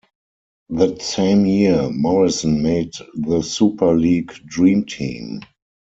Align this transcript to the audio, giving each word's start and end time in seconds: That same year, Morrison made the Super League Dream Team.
That 0.69 0.99
same 1.03 1.45
year, 1.45 1.87
Morrison 1.91 2.63
made 2.63 2.93
the 3.13 3.43
Super 3.43 3.93
League 3.95 4.31
Dream 4.47 4.83
Team. 4.87 5.41